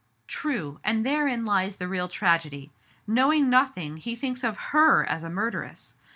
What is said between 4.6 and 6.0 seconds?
her as a murderess.